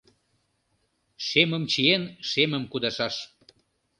[1.27, 3.15] Шемым чиен, шемым кудашаш: